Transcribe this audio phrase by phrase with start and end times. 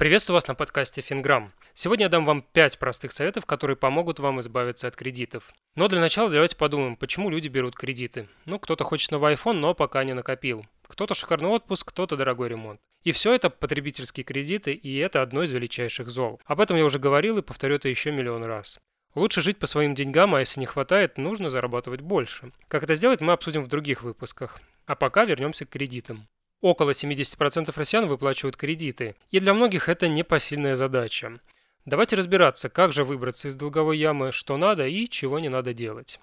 [0.00, 1.52] Приветствую вас на подкасте Финграм.
[1.74, 5.52] Сегодня я дам вам 5 простых советов, которые помогут вам избавиться от кредитов.
[5.74, 8.26] Но для начала давайте подумаем, почему люди берут кредиты.
[8.46, 10.64] Ну, кто-то хочет новый iPhone, но пока не накопил.
[10.88, 12.80] Кто-то шикарный отпуск, кто-то дорогой ремонт.
[13.02, 16.40] И все это потребительские кредиты, и это одно из величайших зол.
[16.46, 18.78] Об этом я уже говорил и повторю это еще миллион раз.
[19.14, 22.52] Лучше жить по своим деньгам, а если не хватает, нужно зарабатывать больше.
[22.68, 24.62] Как это сделать, мы обсудим в других выпусках.
[24.86, 26.26] А пока вернемся к кредитам.
[26.60, 31.40] Около 70% россиян выплачивают кредиты, и для многих это непосильная задача.
[31.86, 36.20] Давайте разбираться, как же выбраться из долговой ямы, что надо и чего не надо делать.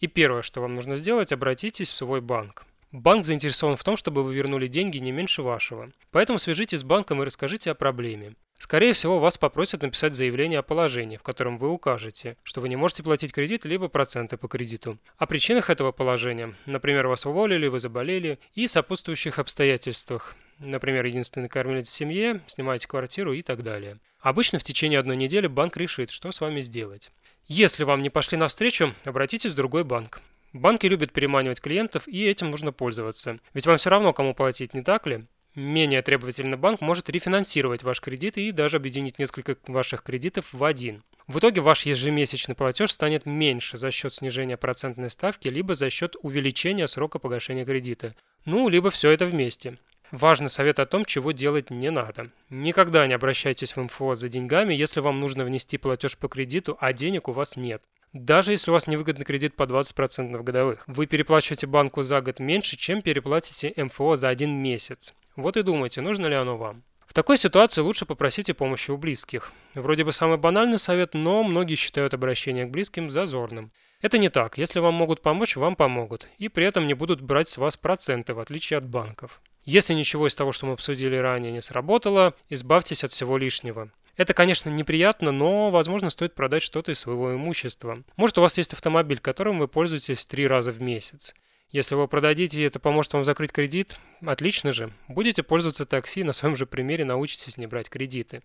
[0.00, 2.66] И первое, что вам нужно сделать, обратитесь в свой банк.
[2.92, 5.90] Банк заинтересован в том, чтобы вы вернули деньги не меньше вашего.
[6.10, 8.34] Поэтому свяжитесь с банком и расскажите о проблеме.
[8.58, 12.74] Скорее всего, вас попросят написать заявление о положении, в котором вы укажете, что вы не
[12.74, 14.98] можете платить кредит либо проценты по кредиту.
[15.16, 21.88] О причинах этого положения, например, вас уволили, вы заболели, и сопутствующих обстоятельствах, например, единственный кормилец
[21.88, 23.98] в семье, снимаете квартиру и так далее.
[24.20, 27.12] Обычно в течение одной недели банк решит, что с вами сделать.
[27.46, 30.20] Если вам не пошли навстречу, обратитесь в другой банк.
[30.52, 33.38] Банки любят переманивать клиентов, и этим нужно пользоваться.
[33.54, 35.26] Ведь вам все равно кому платить, не так ли?
[35.58, 41.02] Менее требовательный банк может рефинансировать ваш кредит и даже объединить несколько ваших кредитов в один.
[41.26, 46.14] В итоге ваш ежемесячный платеж станет меньше за счет снижения процентной ставки, либо за счет
[46.22, 48.14] увеличения срока погашения кредита.
[48.44, 49.78] Ну, либо все это вместе.
[50.12, 52.30] Важный совет о том, чего делать не надо.
[52.50, 56.92] Никогда не обращайтесь в МФО за деньгами, если вам нужно внести платеж по кредиту, а
[56.92, 57.82] денег у вас нет.
[58.12, 62.76] Даже если у вас невыгодный кредит по 20% годовых, вы переплачиваете банку за год меньше,
[62.76, 65.14] чем переплатите МФО за один месяц.
[65.38, 66.82] Вот и думайте, нужно ли оно вам.
[67.06, 69.52] В такой ситуации лучше попросите помощи у близких.
[69.76, 73.70] Вроде бы самый банальный совет, но многие считают обращение к близким зазорным.
[74.00, 74.58] Это не так.
[74.58, 76.26] Если вам могут помочь, вам помогут.
[76.38, 79.40] И при этом не будут брать с вас проценты, в отличие от банков.
[79.62, 83.92] Если ничего из того, что мы обсудили ранее, не сработало, избавьтесь от всего лишнего.
[84.16, 88.02] Это, конечно, неприятно, но, возможно, стоит продать что-то из своего имущества.
[88.16, 91.32] Может, у вас есть автомобиль, которым вы пользуетесь три раза в месяц.
[91.70, 93.98] Если вы продадите, это поможет вам закрыть кредит.
[94.24, 94.92] Отлично же.
[95.06, 98.42] Будете пользоваться такси, на своем же примере научитесь не брать кредиты.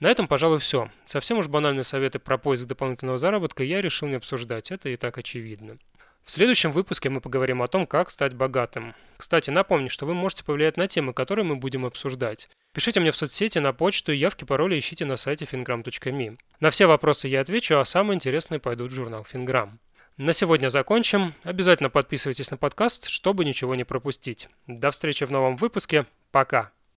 [0.00, 0.90] На этом, пожалуй, все.
[1.04, 5.18] Совсем уж банальные советы про поиск дополнительного заработка я решил не обсуждать, это и так
[5.18, 5.78] очевидно.
[6.24, 8.94] В следующем выпуске мы поговорим о том, как стать богатым.
[9.16, 12.48] Кстати, напомню, что вы можете повлиять на темы, которые мы будем обсуждать.
[12.72, 16.36] Пишите мне в соцсети, на почту, явки, пароли ищите на сайте fingram.me.
[16.60, 19.78] На все вопросы я отвечу, а самые интересные пойдут в журнал Финграм.
[20.18, 21.34] На сегодня закончим.
[21.42, 24.50] Обязательно подписывайтесь на подкаст, чтобы ничего не пропустить.
[24.66, 26.06] До встречи в новом выпуске.
[26.30, 26.70] Пока.